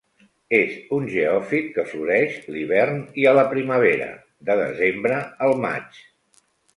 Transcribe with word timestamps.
És 0.59 0.71
un 0.95 1.03
geòfit 1.15 1.67
que 1.75 1.83
floreix 1.91 2.39
l'hivern 2.55 2.97
i 3.23 3.27
a 3.33 3.33
la 3.41 3.43
primavera 3.51 4.07
de 4.49 4.57
desembre 4.63 5.21
al 5.49 5.55
maig. 5.67 6.01